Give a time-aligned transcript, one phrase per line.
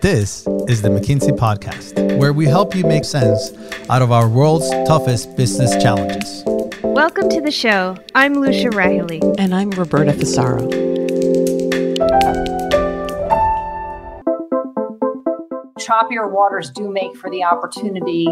[0.00, 3.52] This is the McKinsey Podcast, where we help you make sense
[3.90, 6.44] out of our world's toughest business challenges.
[6.82, 7.98] Welcome to the show.
[8.14, 9.20] I'm Lucia Rahilly.
[9.38, 10.97] And I'm Roberta Fusaro.
[15.88, 18.26] Choppier waters do make for the opportunity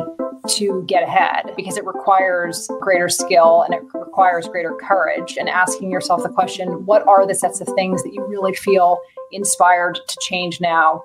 [0.49, 5.91] to get ahead because it requires greater skill and it requires greater courage and asking
[5.91, 9.01] yourself the question what are the sets of things that you really feel
[9.33, 11.03] inspired to change now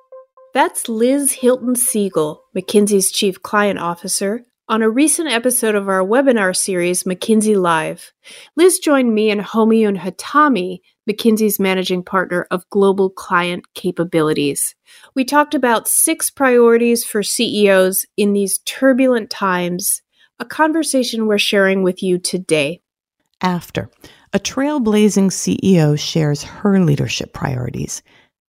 [0.54, 6.54] that's Liz Hilton Segel, McKinsey's Chief Client Officer, on a recent episode of our webinar
[6.54, 8.12] series, McKinsey Live.
[8.58, 14.76] Liz joined me and Homayoun Hatami, McKinsey's managing partner of global client capabilities.
[15.16, 20.02] We talked about six priorities for CEOs in these turbulent times,
[20.40, 22.82] a conversation we're sharing with you today.
[23.42, 23.90] After,
[24.34, 28.04] a trailblazing CEO shares her leadership priorities.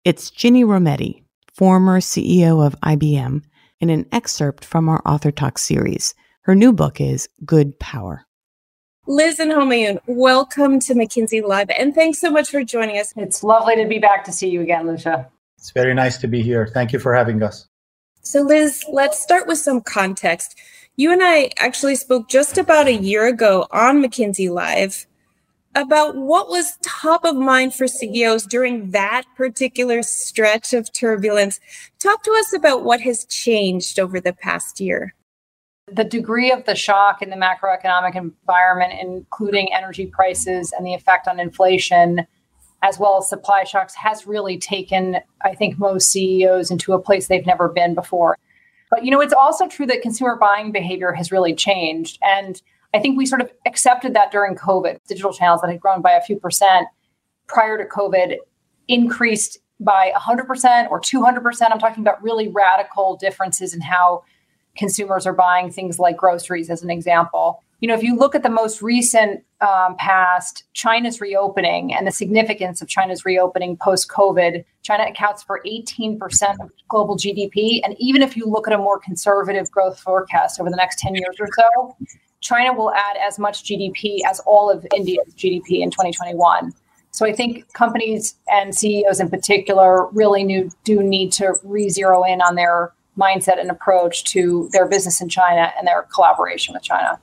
[0.04, 1.24] It's Ginni Rometty,
[1.54, 3.44] former CEO of IBM,
[3.80, 6.16] in an excerpt from our Author Talk series.
[6.42, 8.26] Her new book is Good Power.
[9.10, 13.12] Liz and Homayoun, welcome to McKinsey Live, and thanks so much for joining us.
[13.18, 15.28] It's lovely to be back to see you again, Lucia.
[15.58, 16.68] It's very nice to be here.
[16.68, 17.68] Thank you for having us.
[18.22, 20.56] So, Liz, let's start with some context.
[20.96, 25.08] You and I actually spoke just about a year ago on McKinsey Live
[25.74, 31.60] about what was top of mind for CEOs during that particular stretch of turbulence.
[31.98, 35.16] Talk to us about what has changed over the past year.
[35.92, 41.28] The degree of the shock in the macroeconomic environment, including energy prices and the effect
[41.28, 42.26] on inflation,
[42.82, 47.28] as well as supply shocks, has really taken, I think, most CEOs into a place
[47.28, 48.38] they've never been before.
[48.90, 52.18] But, you know, it's also true that consumer buying behavior has really changed.
[52.22, 52.62] And
[52.94, 54.98] I think we sort of accepted that during COVID.
[55.08, 56.88] Digital channels that had grown by a few percent
[57.48, 58.38] prior to COVID
[58.88, 61.72] increased by 100% or 200%.
[61.72, 64.24] I'm talking about really radical differences in how
[64.80, 67.62] consumers are buying things like groceries, as an example.
[67.82, 72.12] You know, if you look at the most recent um, past, China's reopening and the
[72.12, 76.18] significance of China's reopening post COVID, China accounts for 18%
[76.62, 77.82] of global GDP.
[77.84, 81.16] And even if you look at a more conservative growth forecast over the next 10
[81.16, 81.96] years or so,
[82.42, 86.74] China will add as much GDP as all of India's GDP in 2021.
[87.12, 92.56] So I think companies and CEOs in particular really do need to re-zero in on
[92.56, 97.20] their mindset and approach to their business in China and their collaboration with China.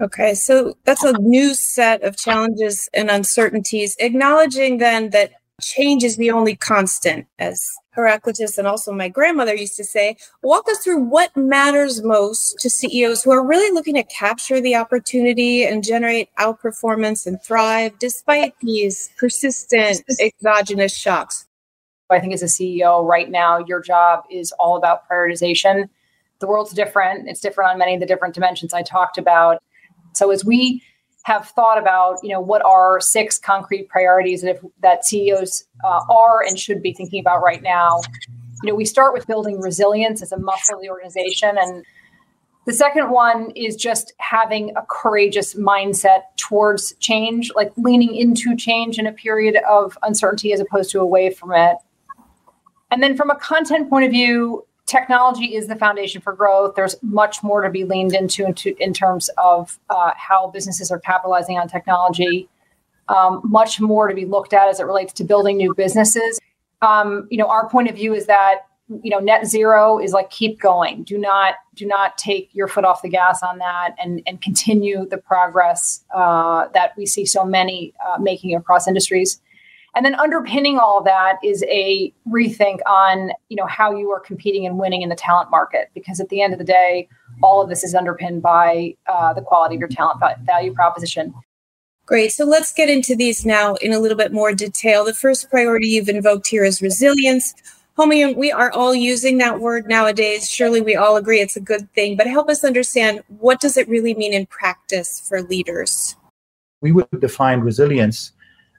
[0.00, 6.16] Okay, so that's a new set of challenges and uncertainties, acknowledging then that change is
[6.16, 10.16] the only constant, as Heraclitus and also my grandmother used to say.
[10.42, 14.74] Walk us through what matters most to CEOs who are really looking to capture the
[14.74, 21.46] opportunity and generate outperformance and thrive despite these persistent exogenous shocks.
[22.10, 25.88] I think as a CEO right now, your job is all about prioritization.
[26.40, 27.28] The world's different.
[27.28, 29.62] It's different on many of the different dimensions I talked about.
[30.14, 30.82] So as we
[31.24, 36.00] have thought about, you know, what are six concrete priorities that, if, that CEOs uh,
[36.10, 38.00] are and should be thinking about right now.
[38.62, 41.84] You know, we start with building resilience as a muscle of the organization, and
[42.66, 48.98] the second one is just having a courageous mindset towards change, like leaning into change
[48.98, 51.76] in a period of uncertainty as opposed to away from it.
[52.94, 56.76] And then from a content point of view, technology is the foundation for growth.
[56.76, 61.58] There's much more to be leaned into, in terms of uh, how businesses are capitalizing
[61.58, 62.48] on technology.
[63.08, 66.38] Um, much more to be looked at as it relates to building new businesses.
[66.82, 68.60] Um, you know, our point of view is that
[69.02, 71.02] you know net zero is like keep going.
[71.02, 75.04] Do not do not take your foot off the gas on that, and and continue
[75.04, 79.40] the progress uh, that we see so many uh, making across industries.
[79.94, 84.66] And then underpinning all that is a rethink on, you know, how you are competing
[84.66, 85.90] and winning in the talent market.
[85.94, 87.08] Because at the end of the day,
[87.42, 91.32] all of this is underpinned by uh, the quality of your talent value proposition.
[92.06, 92.32] Great.
[92.32, 95.04] So let's get into these now in a little bit more detail.
[95.04, 97.54] The first priority you've invoked here is resilience.
[97.96, 100.50] Homie, we are all using that word nowadays.
[100.50, 103.88] Surely we all agree it's a good thing, but help us understand what does it
[103.88, 106.16] really mean in practice for leaders?
[106.82, 108.32] We would define resilience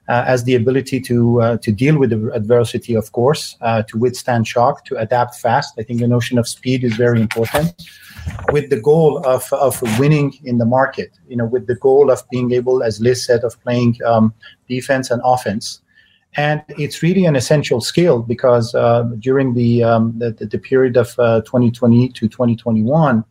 [0.08, 4.46] as the ability to uh, to deal with the adversity, of course, uh, to withstand
[4.46, 5.74] shock, to adapt fast.
[5.78, 7.74] I think the notion of speed is very important,
[8.52, 11.10] with the goal of of winning in the market.
[11.28, 14.32] You know, with the goal of being able, as Liz said, of playing um,
[14.68, 15.80] defense and offense.
[16.38, 21.18] And it's really an essential skill because uh, during the, um, the, the period of
[21.18, 23.24] uh, 2020 to 2021,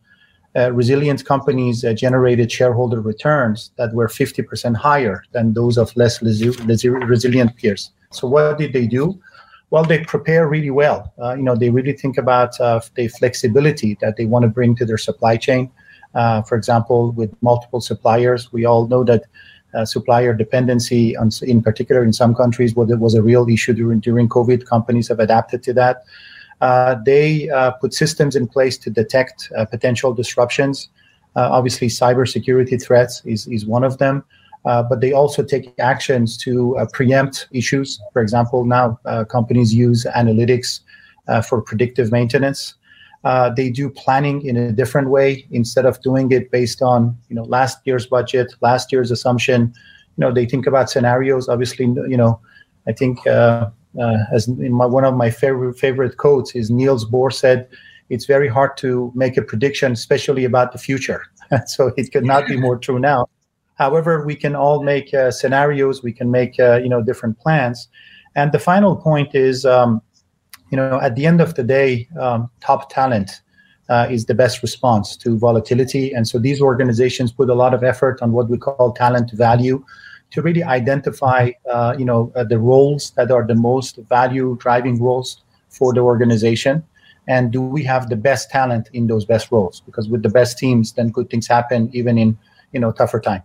[0.56, 6.20] uh, resilient companies uh, generated shareholder returns that were 50% higher than those of less
[6.20, 7.90] resi- resilient peers.
[8.10, 9.20] So, what did they do?
[9.70, 11.12] well, they prepare really well.
[11.20, 14.76] Uh, you know, they really think about uh, the flexibility that they want to bring
[14.76, 15.70] to their supply chain.
[16.14, 19.24] Uh, for example, with multiple suppliers, we all know that
[19.74, 24.00] uh, supplier dependency, on, in particular in some countries, was, was a real issue during
[24.00, 24.66] during COVID.
[24.66, 26.04] Companies have adapted to that.
[26.60, 30.88] Uh, they uh, put systems in place to detect potential disruptions.
[31.34, 34.24] obviously, cybersecurity threats is is one of them.
[34.66, 38.00] Uh, but they also take actions to uh, preempt issues.
[38.12, 40.80] For example, now uh, companies use analytics
[41.28, 42.74] uh, for predictive maintenance.
[43.22, 47.36] Uh, they do planning in a different way instead of doing it based on you
[47.36, 49.72] know last year's budget, last year's assumption.
[50.16, 51.48] You know they think about scenarios.
[51.48, 52.40] Obviously, you know
[52.88, 53.18] I think
[54.32, 57.68] as in my, one of my favorite favorite quotes is Niels Bohr said,
[58.08, 61.22] "It's very hard to make a prediction, especially about the future."
[61.66, 63.26] so it could not be more true now
[63.76, 66.02] However, we can all make uh, scenarios.
[66.02, 67.88] We can make uh, you know different plans.
[68.34, 70.02] And the final point is, um,
[70.70, 73.40] you know, at the end of the day, um, top talent
[73.88, 76.12] uh, is the best response to volatility.
[76.12, 79.82] And so these organizations put a lot of effort on what we call talent value
[80.30, 85.00] to really identify, uh, you know, uh, the roles that are the most value driving
[85.00, 86.84] roles for the organization.
[87.28, 89.80] And do we have the best talent in those best roles?
[89.80, 92.38] Because with the best teams, then good things happen even in,
[92.72, 93.42] you know, tougher time.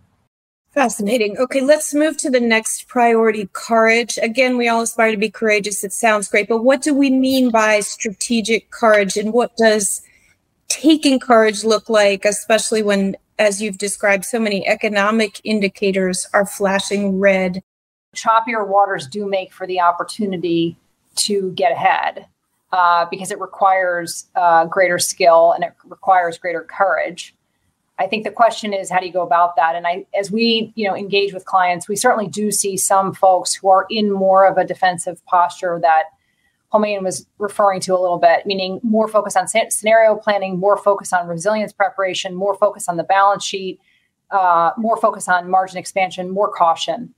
[0.72, 1.36] Fascinating.
[1.36, 4.18] Okay, let's move to the next priority courage.
[4.22, 5.84] Again, we all aspire to be courageous.
[5.84, 10.00] It sounds great, but what do we mean by strategic courage and what does
[10.68, 17.18] taking courage look like, especially when, as you've described, so many economic indicators are flashing
[17.18, 17.62] red?
[18.14, 20.76] Choppier waters do make for the opportunity
[21.16, 22.26] to get ahead
[22.72, 27.34] uh, because it requires uh, greater skill and it requires greater courage.
[27.98, 29.76] I think the question is how do you go about that?
[29.76, 33.54] And I, as we, you know, engage with clients, we certainly do see some folks
[33.54, 36.04] who are in more of a defensive posture that
[36.72, 41.12] Homayoun was referring to a little bit, meaning more focus on scenario planning, more focus
[41.12, 43.78] on resilience preparation, more focus on the balance sheet,
[44.30, 47.14] uh, more focus on margin expansion, more caution.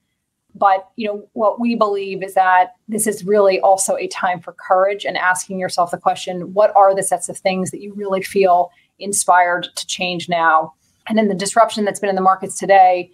[0.56, 4.53] But you know what we believe is that this is really also a time for
[4.53, 8.23] courage and asking yourself the question: What are the sets of things that you really
[8.23, 10.75] feel inspired to change now.
[11.09, 13.11] And then the disruption that's been in the markets today,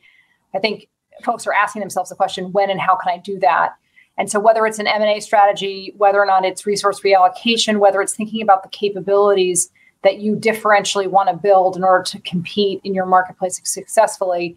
[0.55, 0.89] I think
[1.25, 3.75] folks are asking themselves the question, when and how can I do that?
[4.19, 8.15] And so whether it's an M&A strategy, whether or not it's resource reallocation, whether it's
[8.15, 9.71] thinking about the capabilities
[10.03, 14.57] that you differentially want to build in order to compete in your marketplace successfully,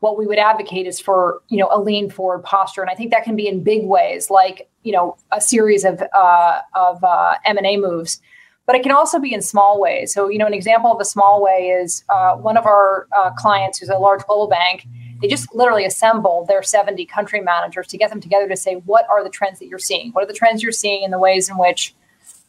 [0.00, 3.12] what we would advocate is for you know a lean forward posture and i think
[3.12, 7.34] that can be in big ways like you know a series of uh, of uh,
[7.44, 8.20] m&a moves
[8.66, 10.14] but it can also be in small ways.
[10.14, 13.30] So, you know, an example of a small way is uh, one of our uh,
[13.32, 14.86] clients, who's a large global bank,
[15.22, 19.06] they just literally assemble their 70 country managers to get them together to say, what
[19.08, 20.10] are the trends that you're seeing?
[20.10, 21.94] What are the trends you're seeing in the ways in which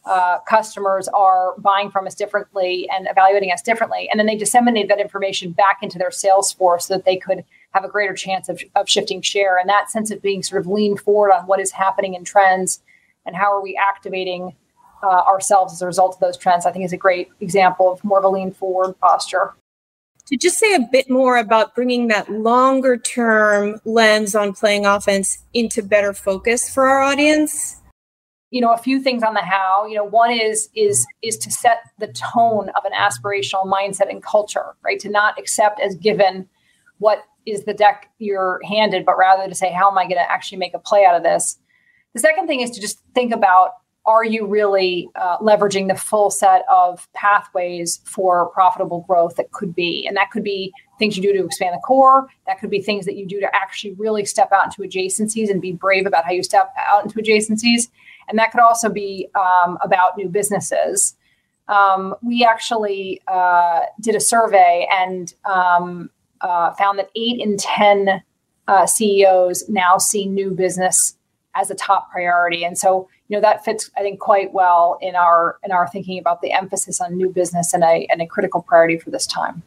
[0.04, 4.08] uh, customers are buying from us differently and evaluating us differently?
[4.10, 7.44] And then they disseminate that information back into their sales force so that they could
[7.70, 9.56] have a greater chance of, of shifting share.
[9.56, 12.82] And that sense of being sort of lean forward on what is happening in trends
[13.24, 14.54] and how are we activating
[15.04, 18.02] uh, ourselves as a result of those trends, I think is a great example of
[18.02, 19.54] more of a lean forward posture.
[20.28, 25.38] To just say a bit more about bringing that longer term lens on playing offense
[25.52, 27.80] into better focus for our audience.
[28.50, 29.84] You know, a few things on the how.
[29.86, 34.22] You know, one is is is to set the tone of an aspirational mindset and
[34.22, 34.98] culture, right?
[35.00, 36.48] To not accept as given
[36.98, 40.32] what is the deck you're handed, but rather to say, how am I going to
[40.32, 41.58] actually make a play out of this?
[42.14, 43.72] The second thing is to just think about
[44.06, 49.74] are you really uh, leveraging the full set of pathways for profitable growth that could
[49.74, 50.06] be?
[50.06, 52.28] And that could be things you do to expand the core.
[52.46, 55.60] That could be things that you do to actually really step out into adjacencies and
[55.60, 57.88] be brave about how you step out into adjacencies.
[58.28, 61.16] And that could also be um, about new businesses.
[61.68, 66.10] Um, we actually uh, did a survey and um,
[66.42, 68.22] uh, found that eight in ten
[68.68, 71.16] uh, ceos now see new business
[71.54, 72.64] as a top priority.
[72.64, 76.18] And so you know that fits i think quite well in our in our thinking
[76.18, 79.62] about the emphasis on new business and a, and a critical priority for this time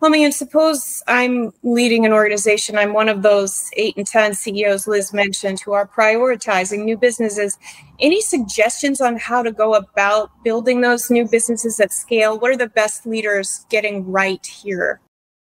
[0.00, 2.78] well, I mean, suppose I'm leading an organization.
[2.78, 7.58] I'm one of those eight and 10 CEOs Liz mentioned who are prioritizing new businesses.
[7.98, 12.38] Any suggestions on how to go about building those new businesses at scale?
[12.38, 15.00] What are the best leaders getting right here?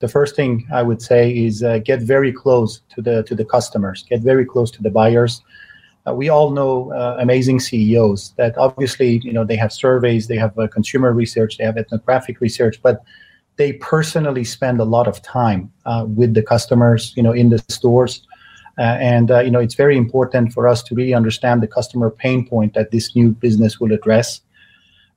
[0.01, 3.45] The first thing I would say is uh, get very close to the to the
[3.45, 5.43] customers, get very close to the buyers
[6.07, 10.37] uh, we all know uh, amazing CEOs that obviously, you know, they have surveys, they
[10.37, 13.03] have uh, consumer research, they have ethnographic research, but
[13.57, 17.59] they personally spend a lot of time uh, with the customers, you know, in the
[17.69, 18.27] stores.
[18.79, 22.11] Uh, and uh, you know, it's very important for us to really understand the customer
[22.11, 24.41] pain point that this new business will address.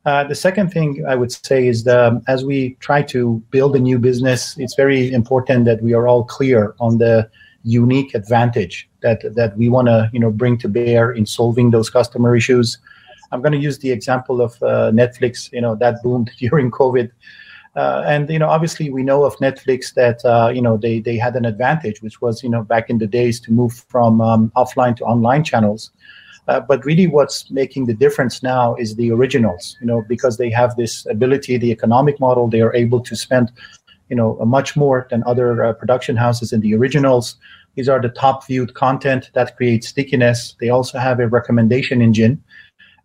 [0.03, 3.97] The second thing I would say is that as we try to build a new
[3.97, 7.29] business, it's very important that we are all clear on the
[7.63, 11.89] unique advantage that that we want to you know bring to bear in solving those
[11.89, 12.77] customer issues.
[13.31, 15.51] I'm going to use the example of uh, Netflix.
[15.51, 17.11] You know that boomed during COVID,
[17.75, 21.17] uh, and you know obviously we know of Netflix that uh, you know they they
[21.17, 24.51] had an advantage, which was you know back in the days to move from um,
[24.55, 25.91] offline to online channels.
[26.49, 29.77] Uh, but really, what's making the difference now is the originals.
[29.79, 33.51] You know, because they have this ability, the economic model, they are able to spend,
[34.13, 37.35] you know, much more than other uh, production houses in the originals.
[37.73, 40.55] These are the top viewed content that creates stickiness.
[40.59, 42.43] They also have a recommendation engine,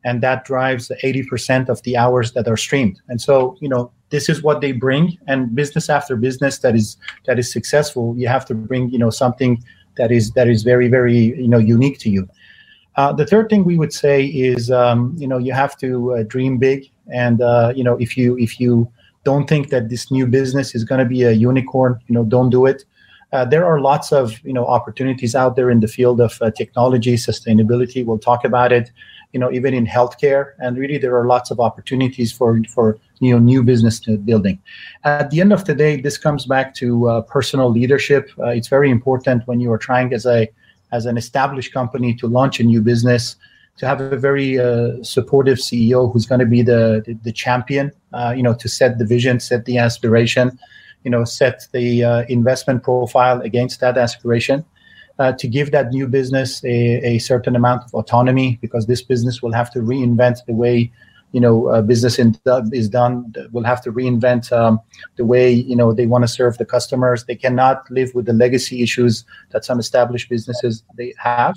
[0.04, 3.00] and that drives the 80% of the hours that are streamed.
[3.08, 5.16] And so, you know, this is what they bring.
[5.26, 9.08] And business after business that is that is successful, you have to bring, you know,
[9.08, 9.64] something
[9.96, 12.28] that is that is very very you know unique to you.
[12.96, 16.22] Uh, the third thing we would say is, um, you know, you have to uh,
[16.24, 18.92] dream big, and uh, you know, if you if you
[19.30, 22.50] don't think that this new business is going to be a unicorn, you know, don't
[22.58, 22.78] do it.
[23.34, 26.50] Uh, there are lots of you know opportunities out there in the field of uh,
[26.62, 28.00] technology, sustainability.
[28.06, 28.86] We'll talk about it.
[29.34, 32.86] You know, even in healthcare, and really there are lots of opportunities for for
[33.24, 33.96] you know new business
[34.30, 34.56] building.
[35.04, 38.24] At the end of the day, this comes back to uh, personal leadership.
[38.58, 40.48] it's very important when you are trying as a
[40.98, 43.36] as an established company to launch a new business,
[43.78, 47.92] to have a very uh, supportive CEO who's going to be the the, the champion,
[48.12, 50.58] uh, you know, to set the vision, set the aspiration,
[51.04, 54.64] you know, set the uh, investment profile against that aspiration.
[55.20, 59.42] Uh, to give that new business a, a certain amount of autonomy because this business
[59.42, 60.92] will have to reinvent the way
[61.32, 62.38] you know uh, business in,
[62.72, 64.80] is done will have to reinvent um,
[65.16, 68.32] the way you know they want to serve the customers they cannot live with the
[68.32, 71.56] legacy issues that some established businesses they have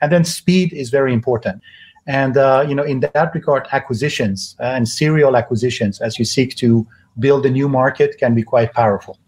[0.00, 1.62] and then speed is very important.
[2.06, 6.56] And uh, you know in that regard acquisitions uh, and serial acquisitions as you seek
[6.56, 6.86] to
[7.18, 9.18] build a new market can be quite powerful.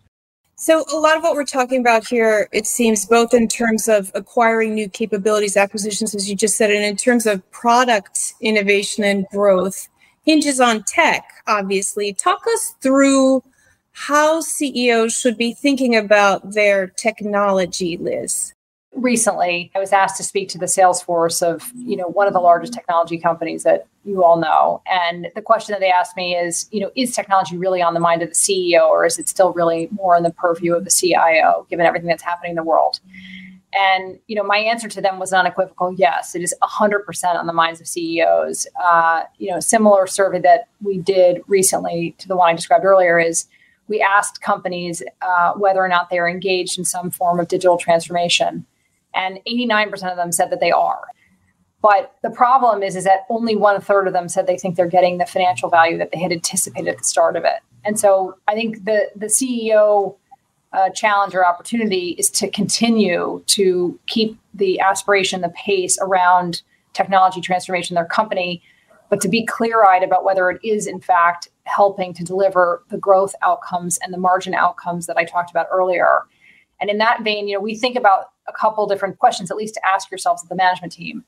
[0.56, 4.12] So, a lot of what we're talking about here, it seems, both in terms of
[4.14, 9.26] acquiring new capabilities, acquisitions, as you just said, and in terms of product innovation and
[9.32, 9.88] growth,
[10.24, 12.12] hinges on tech, obviously.
[12.12, 13.42] Talk us through
[13.90, 18.54] how CEOs should be thinking about their technology, Liz
[18.94, 22.32] recently i was asked to speak to the sales force of you know one of
[22.32, 24.82] the largest technology companies that you all know.
[24.90, 28.00] And the question that they asked me is you know is technology really on the
[28.00, 30.90] mind of the ceo or is it still really more in the purview of the
[30.90, 33.00] cio given everything that's happening in the world?
[33.74, 36.34] And you know my answer to them was unequivocal yes.
[36.34, 40.68] It is 100% on the minds of ceos uh, you know a similar survey that
[40.82, 43.46] we did recently to the one i described earlier is
[43.88, 47.76] we asked companies uh, whether or not they are engaged in some form of digital
[47.76, 48.64] transformation
[49.14, 51.02] and 89% of them said that they are.
[51.82, 54.86] But the problem is, is that only one third of them said they think they're
[54.86, 57.60] getting the financial value that they had anticipated at the start of it.
[57.84, 60.16] And so I think the the CEO
[60.72, 67.40] uh, challenge or opportunity is to continue to keep the aspiration, the pace around technology
[67.40, 68.62] transformation their company,
[69.10, 72.98] but to be clear eyed about whether it is in fact helping to deliver the
[72.98, 76.22] growth outcomes and the margin outcomes that I talked about earlier.
[76.80, 79.74] And in that vein, you know, we think about a couple different questions, at least
[79.74, 81.24] to ask yourselves as the management team.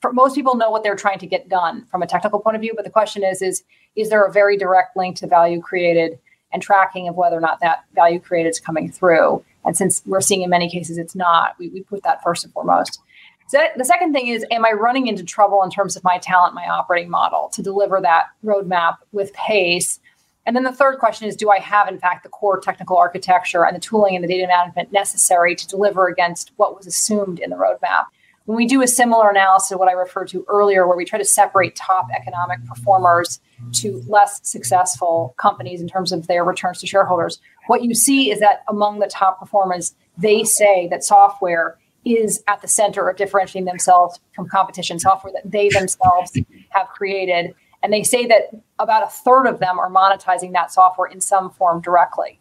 [0.00, 2.62] For most people know what they're trying to get done from a technical point of
[2.62, 3.62] view, but the question is, is
[3.94, 6.18] is there a very direct link to value created
[6.52, 9.44] and tracking of whether or not that value created is coming through?
[9.64, 12.52] And since we're seeing in many cases it's not, we, we put that first and
[12.52, 13.00] foremost.
[13.48, 16.54] So the second thing is, am I running into trouble in terms of my talent,
[16.54, 20.00] my operating model to deliver that roadmap with pace
[20.44, 23.64] and then the third question is Do I have, in fact, the core technical architecture
[23.64, 27.50] and the tooling and the data management necessary to deliver against what was assumed in
[27.50, 28.04] the roadmap?
[28.46, 31.18] When we do a similar analysis of what I referred to earlier, where we try
[31.18, 33.38] to separate top economic performers
[33.74, 38.40] to less successful companies in terms of their returns to shareholders, what you see is
[38.40, 43.64] that among the top performers, they say that software is at the center of differentiating
[43.64, 46.36] themselves from competition, software that they themselves
[46.70, 51.08] have created and they say that about a third of them are monetizing that software
[51.08, 52.38] in some form directly.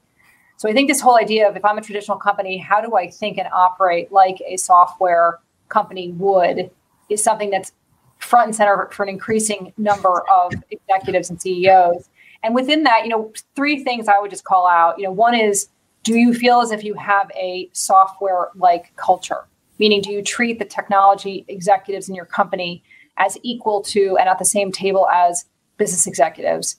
[0.57, 3.09] So I think this whole idea of if I'm a traditional company, how do I
[3.09, 6.69] think and operate like a software company would
[7.09, 7.73] is something that's
[8.19, 12.07] front and center for an increasing number of executives and CEOs.
[12.43, 14.97] And within that, you know, three things I would just call out.
[14.97, 15.67] You know, one is
[16.03, 19.45] do you feel as if you have a software like culture?
[19.81, 22.83] Meaning, do you treat the technology executives in your company
[23.17, 25.45] as equal to and at the same table as
[25.77, 26.77] business executives?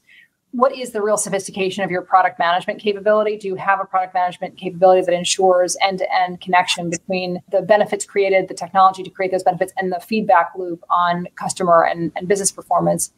[0.53, 3.39] what is the real sophistication of your product management capability?
[3.39, 7.63] Do you have a product management capability that ensures end to end connection between the
[7.63, 12.13] benefits created, the technology to create those benefits, and the feedback loop on customer and,
[12.17, 13.13] and business performance?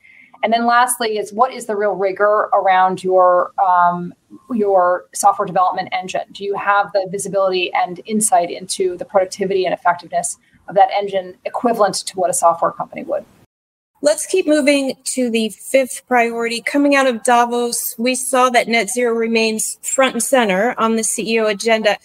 [0.44, 4.12] And then lastly is what is the real rigor around your um,
[4.52, 6.26] your software development engine?
[6.32, 10.36] Do you have the visibility and insight into the productivity and effectiveness
[10.68, 13.24] of that engine equivalent to what a software company would?
[14.02, 16.60] Let's keep moving to the fifth priority.
[16.60, 21.02] Coming out of Davos, we saw that net zero remains front and center on the
[21.02, 21.96] CEO agenda.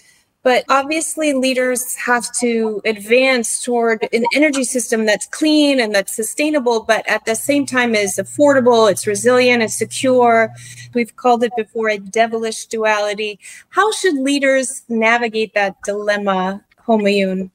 [0.41, 6.83] But obviously, leaders have to advance toward an energy system that's clean and that's sustainable,
[6.83, 10.49] but at the same time is affordable, it's resilient, it's secure.
[10.93, 13.37] We've called it before a devilish duality.
[13.69, 17.51] How should leaders navigate that dilemma, Homayoun?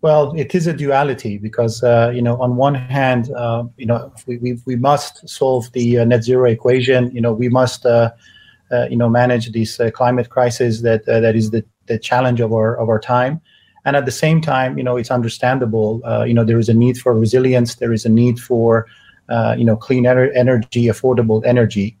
[0.00, 4.12] Well, it is a duality because uh, you know on one hand, uh, you know
[4.26, 7.10] we, we, we must solve the uh, net zero equation.
[7.10, 8.10] You know we must uh,
[8.70, 12.52] uh, you know manage this uh, climate crisis that that is the, the challenge of
[12.52, 13.40] our of our time.
[13.84, 16.02] And at the same time, you know it's understandable.
[16.26, 17.76] you know there is a need for resilience.
[17.76, 18.86] There is a need for
[19.56, 21.96] you know clean ener- energy, affordable energy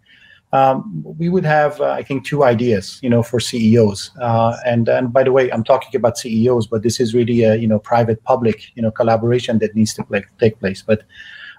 [0.52, 4.10] um, we would have, uh, I think, two ideas, you know, for CEOs.
[4.20, 7.56] Uh, and and by the way, I'm talking about CEOs, but this is really a
[7.56, 10.82] you know private-public you know collaboration that needs to take place.
[10.82, 11.02] But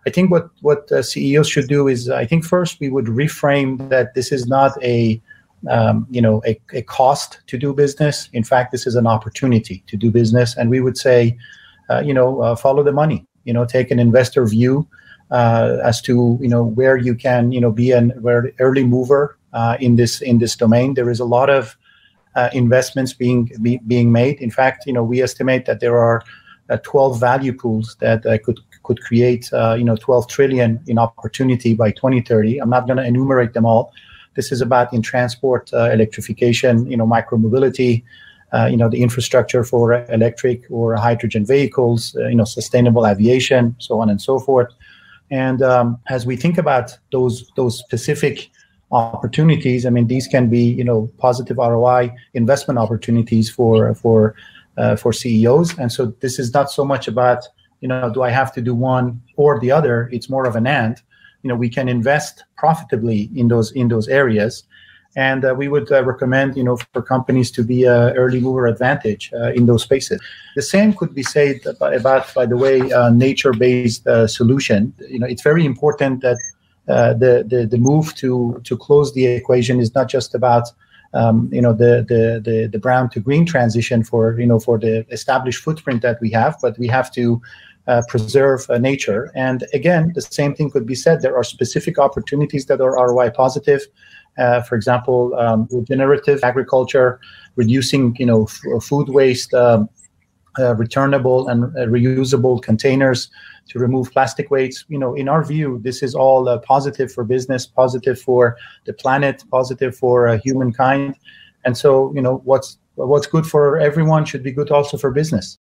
[0.07, 3.89] I think what what uh, CEOs should do is, I think first we would reframe
[3.89, 5.21] that this is not a
[5.69, 8.29] um, you know a, a cost to do business.
[8.33, 11.37] In fact, this is an opportunity to do business, and we would say,
[11.89, 13.25] uh, you know, uh, follow the money.
[13.43, 14.87] You know, take an investor view
[15.31, 18.13] uh, as to you know where you can you know be an
[18.59, 20.93] early mover uh, in this in this domain.
[20.93, 21.77] There is a lot of
[22.35, 24.39] uh, investments being be, being made.
[24.41, 26.23] In fact, you know we estimate that there are
[26.69, 31.91] uh, 12 value pools that could could create you know 12 trillion in opportunity by
[31.91, 32.59] 2030.
[32.59, 33.91] I'm not going to enumerate them all.
[34.35, 38.03] This is about in transport, electrification, you know, micromobility,
[38.51, 43.75] uh, you know the infrastructure for electric or hydrogen vehicles, uh, you know sustainable aviation,
[43.79, 44.73] so on and so forth.
[45.31, 48.49] And um, as we think about those those specific
[48.91, 54.35] opportunities, I mean, these can be you know positive ROI investment opportunities for for
[54.77, 55.77] uh, for CEOs.
[55.77, 57.47] And so this is not so much about
[57.81, 60.09] you know do I have to do one or the other.
[60.11, 61.01] It's more of an and.
[61.43, 64.63] You know, we can invest profitably in those in those areas.
[65.15, 68.67] And uh, we would uh, recommend you know for companies to be a early mover
[68.67, 70.21] advantage uh, in those spaces.
[70.55, 74.93] The same could be said about, about by the way uh, nature based uh, solution.
[75.09, 76.37] You know it's very important that
[76.87, 80.71] uh, the, the the move to to close the equation is not just about
[81.13, 84.77] um, you know the, the the the brown to green transition for you know for
[84.77, 87.41] the established footprint that we have but we have to
[87.89, 89.31] uh, preserve uh, nature.
[89.35, 91.21] And again, the same thing could be said.
[91.21, 93.81] There are specific opportunities that are ROI positive.
[94.37, 97.19] Uh, for example, um, regenerative agriculture,
[97.55, 99.89] reducing you know f- food waste, um,
[100.59, 103.29] uh, returnable and uh, reusable containers
[103.69, 104.85] to remove plastic waste.
[104.87, 108.93] You know, in our view, this is all uh, positive for business, positive for the
[108.93, 111.15] planet, positive for uh, humankind.
[111.65, 115.58] And so, you know, what's what's good for everyone should be good also for business.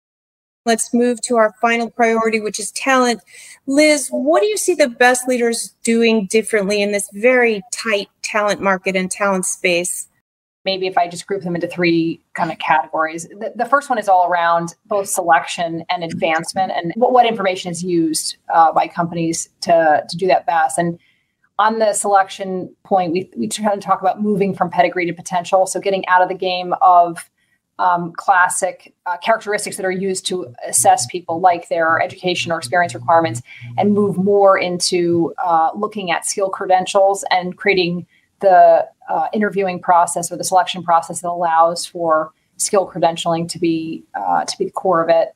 [0.69, 3.23] Let's move to our final priority, which is talent.
[3.67, 8.61] Liz, what do you see the best leaders doing differently in this very tight talent
[8.61, 10.09] market and talent space?
[10.67, 13.27] Maybe if I just group them into three kind of categories.
[13.29, 17.71] The, the first one is all around both selection and advancement and what, what information
[17.71, 20.77] is used uh, by companies to, to do that best.
[20.77, 20.99] And
[21.59, 25.67] on the selection point, we, we kind of talk about moving from pedigree to potential.
[25.67, 27.31] So getting out of the game of
[27.79, 32.95] um, classic uh, characteristics that are used to assess people, like their education or experience
[32.95, 33.43] requirements,
[33.77, 38.07] and move more into uh, looking at skill credentials and creating
[38.41, 44.05] the uh, interviewing process or the selection process that allows for skill credentialing to be
[44.15, 45.35] uh, to be the core of it.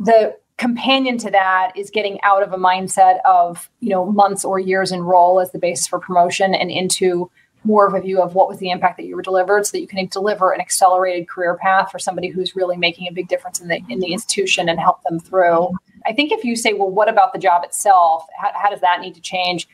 [0.00, 4.58] The companion to that is getting out of a mindset of you know months or
[4.58, 7.30] years in role as the basis for promotion and into
[7.66, 9.80] more of a view of what was the impact that you were delivered so that
[9.80, 13.60] you can deliver an accelerated career path for somebody who's really making a big difference
[13.60, 15.70] in the in the institution and help them through.
[16.06, 18.24] I think if you say well what about the job itself?
[18.38, 19.68] How, how does that need to change?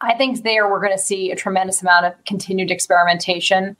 [0.00, 3.76] I think there we're going to see a tremendous amount of continued experimentation.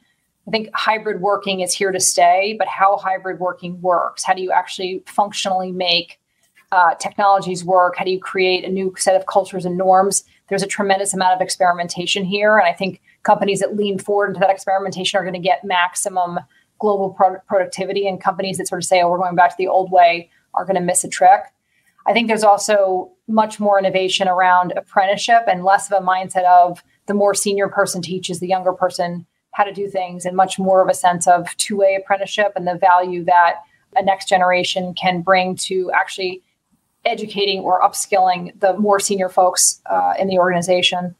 [0.46, 4.24] I think hybrid working is here to stay but how hybrid working works.
[4.24, 6.18] How do you actually functionally make
[6.72, 7.96] uh, technologies work?
[7.96, 10.24] How do you create a new set of cultures and norms?
[10.48, 14.40] There's a tremendous amount of experimentation here and i think companies that lean forward into
[14.40, 16.38] that experimentation are going to get maximum
[16.78, 19.68] global pro- productivity and companies that sort of say oh we're going back to the
[19.68, 21.42] old way are going to miss a trick
[22.06, 26.82] I think there's also much more innovation around apprenticeship and less of a mindset of
[27.06, 30.82] the more senior person teaches the younger person how to do things and much more
[30.82, 33.56] of a sense of two-way apprenticeship and the value that
[33.96, 36.42] a next generation can bring to actually
[37.04, 41.14] educating or upskilling the more senior folks uh, in the organization.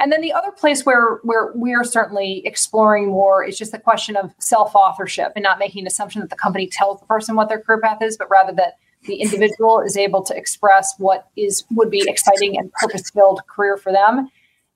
[0.00, 4.16] And then the other place where where we're certainly exploring more is just the question
[4.16, 7.50] of self authorship and not making an assumption that the company tells the person what
[7.50, 11.64] their career path is, but rather that the individual is able to express what is
[11.70, 14.28] would be exciting and purpose filled career for them.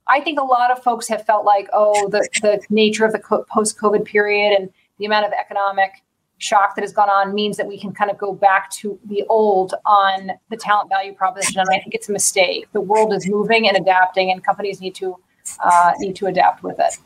[0.07, 3.45] I think a lot of folks have felt like, oh, the the nature of the
[3.49, 6.03] post COVID period and the amount of economic
[6.45, 9.25] shock that has gone on means that we can kind of go back to the
[9.29, 11.61] old on the talent value proposition.
[11.61, 12.69] And I think it's a mistake.
[12.73, 15.17] The world is moving and adapting, and companies need to
[15.63, 16.99] uh, need to adapt with it.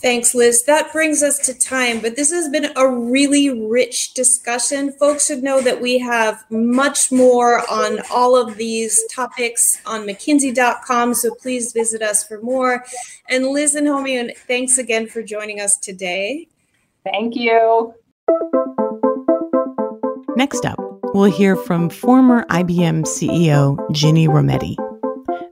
[0.00, 0.62] Thanks, Liz.
[0.62, 4.92] That brings us to time, but this has been a really rich discussion.
[4.92, 11.14] Folks should know that we have much more on all of these topics on McKinsey.com,
[11.14, 12.84] so please visit us for more.
[13.28, 16.46] And Liz and Homi, thanks again for joining us today.
[17.02, 17.94] Thank you.
[20.36, 20.78] Next up,
[21.14, 24.76] we'll hear from former IBM CEO Ginni Rometty.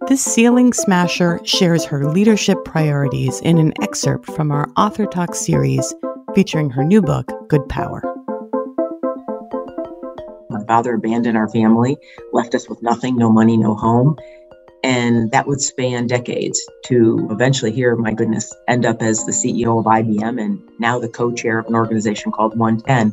[0.09, 5.93] This ceiling smasher shares her leadership priorities in an excerpt from our Author Talk series
[6.37, 8.03] featuring her new book, Good Power.
[10.49, 11.97] My father abandoned our family,
[12.33, 14.17] left us with nothing no money, no home.
[14.87, 19.81] And that would span decades to eventually here, my goodness, end up as the CEO
[19.81, 23.13] of IBM and now the co chair of an organization called OneTen.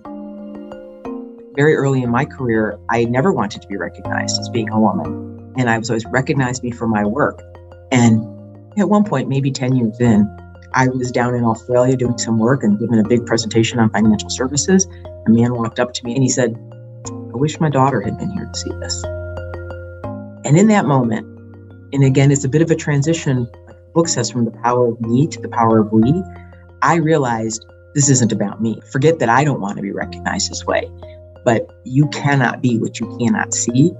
[1.55, 5.51] Very early in my career, I never wanted to be recognized as being a woman.
[5.57, 7.41] And I was always recognized me for my work.
[7.91, 8.21] And
[8.77, 10.29] at one point, maybe 10 years in,
[10.75, 14.29] I was down in Australia doing some work and giving a big presentation on financial
[14.29, 14.85] services.
[15.25, 16.55] A man walked up to me and he said,
[17.07, 19.03] I wish my daughter had been here to see this.
[20.45, 21.32] And in that moment,
[21.93, 24.87] and again, it's a bit of a transition, like the book says, from the power
[24.87, 26.23] of me to the power of we.
[26.81, 28.81] I realized this isn't about me.
[28.91, 30.89] Forget that I don't want to be recognized this way,
[31.45, 33.93] but you cannot be what you cannot see.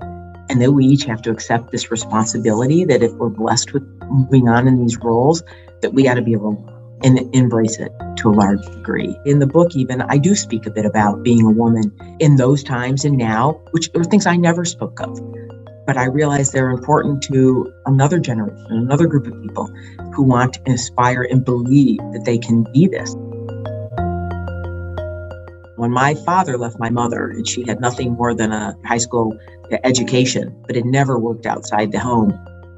[0.50, 4.50] And that we each have to accept this responsibility that if we're blessed with moving
[4.50, 5.44] on in these roles,
[5.82, 6.70] that we got to be able
[7.04, 9.18] and embrace it to a large degree.
[9.26, 12.64] In the book, even, I do speak a bit about being a woman in those
[12.64, 15.20] times and now, which are things I never spoke of
[15.86, 19.70] but I realize they're important to another generation, another group of people
[20.14, 23.14] who want to inspire and believe that they can be this.
[25.76, 29.38] When my father left my mother, and she had nothing more than a high school
[29.84, 32.32] education, but it never worked outside the home.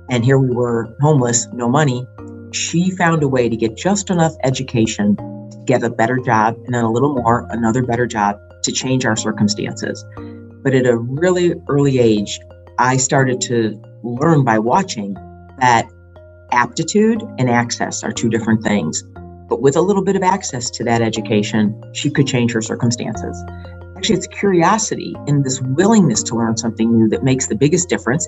[0.10, 2.08] And here we were homeless, no money.
[2.52, 6.74] She found a way to get just enough education to get a better job, and
[6.74, 10.04] then a little more, another better job to change our circumstances.
[10.64, 12.40] But at a really early age,
[12.78, 15.14] I started to learn by watching
[15.60, 15.90] that
[16.52, 19.04] aptitude and access are two different things.
[19.48, 23.44] But with a little bit of access to that education, she could change her circumstances.
[23.96, 28.28] Actually, it's curiosity and this willingness to learn something new that makes the biggest difference.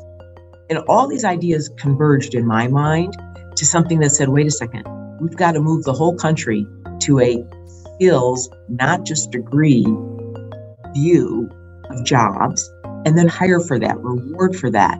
[0.69, 3.17] And all these ideas converged in my mind
[3.55, 4.85] to something that said, wait a second,
[5.19, 6.65] we've got to move the whole country
[7.01, 7.43] to a
[7.95, 9.85] skills, not just degree
[10.93, 11.49] view
[11.89, 12.71] of jobs
[13.07, 14.99] and then hire for that, reward for that.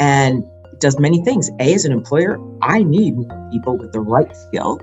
[0.00, 1.50] And it does many things.
[1.60, 3.14] A, as an employer, I need
[3.52, 4.80] people with the right skill.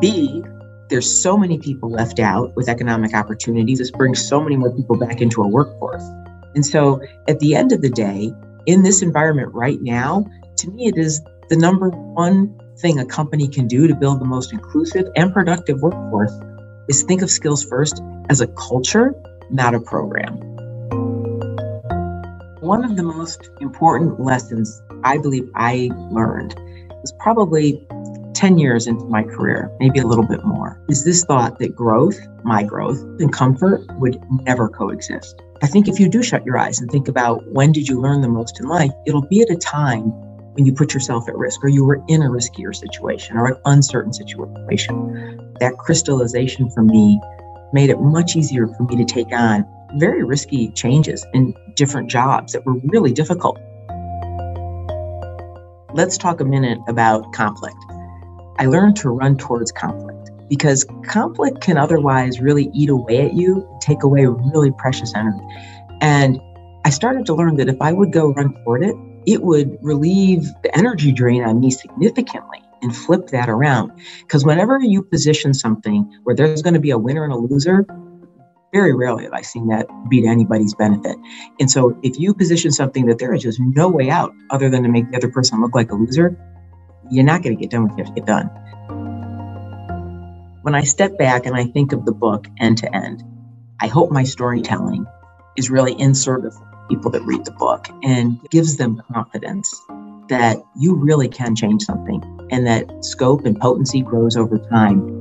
[0.00, 0.42] B,
[0.88, 3.78] there's so many people left out with economic opportunities.
[3.78, 6.02] This brings so many more people back into a workforce.
[6.56, 8.32] And so at the end of the day,
[8.66, 10.26] in this environment right now,
[10.56, 14.24] to me, it is the number one thing a company can do to build the
[14.24, 16.32] most inclusive and productive workforce
[16.88, 19.14] is think of skills first as a culture,
[19.50, 20.47] not a program.
[22.68, 26.54] One of the most important lessons I believe I learned
[27.00, 27.82] was probably
[28.34, 32.20] 10 years into my career, maybe a little bit more, is this thought that growth,
[32.44, 35.40] my growth, and comfort would never coexist.
[35.62, 38.20] I think if you do shut your eyes and think about when did you learn
[38.20, 40.10] the most in life, it'll be at a time
[40.52, 43.56] when you put yourself at risk or you were in a riskier situation or an
[43.64, 45.54] uncertain situation.
[45.60, 47.18] That crystallization for me
[47.72, 49.64] made it much easier for me to take on
[49.96, 53.56] very risky changes in different jobs that were really difficult.
[55.94, 57.76] Let's talk a minute about conflict.
[58.58, 63.66] I learned to run towards conflict because conflict can otherwise really eat away at you,
[63.80, 65.44] take away really precious energy.
[66.00, 66.40] And
[66.84, 70.48] I started to learn that if I would go run toward it, it would relieve
[70.62, 73.92] the energy drain on me significantly and flip that around.
[74.20, 77.86] Because whenever you position something where there's going to be a winner and a loser,
[78.72, 81.16] Very rarely have I seen that be to anybody's benefit.
[81.58, 84.82] And so if you position something that there is just no way out other than
[84.82, 86.38] to make the other person look like a loser,
[87.10, 88.50] you're not going to get done what you have to get done.
[90.62, 93.24] When I step back and I think of the book end to end,
[93.80, 95.06] I hope my storytelling
[95.56, 99.74] is really in service of people that read the book and gives them confidence
[100.28, 105.17] that you really can change something and that scope and potency grows over time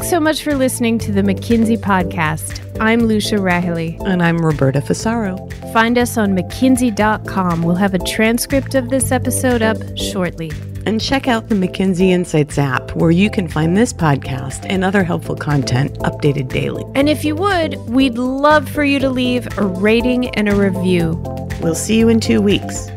[0.00, 2.74] Thanks so much for listening to the McKinsey Podcast.
[2.80, 4.00] I'm Lucia Rahilly.
[4.06, 5.52] And I'm Roberta Fusaro.
[5.74, 7.62] Find us on McKinsey.com.
[7.62, 10.52] We'll have a transcript of this episode up shortly.
[10.86, 15.04] And check out the McKinsey Insights app, where you can find this podcast and other
[15.04, 16.82] helpful content updated daily.
[16.94, 21.22] And if you would, we'd love for you to leave a rating and a review.
[21.60, 22.88] We'll see you in two weeks.